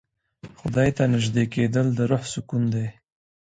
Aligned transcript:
خدای 0.59 0.89
ته 0.97 1.03
نژدې 1.13 1.43
کېدل 1.53 1.87
د 1.93 1.99
روح 2.11 2.23
سکون 2.33 2.63
دی. 2.73 2.87